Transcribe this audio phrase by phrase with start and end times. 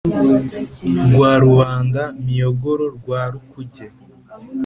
[1.07, 3.85] rwa rubanda-miyogoro rwa rukuge,